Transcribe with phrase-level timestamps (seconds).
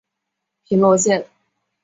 [0.65, 1.27] 平罗线